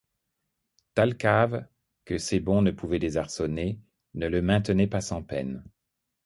[0.95, 1.67] Thalcave,
[2.05, 3.79] que ses bonds ne pouvaient désarçonner,
[4.15, 5.63] ne le maintenait pas sans peine.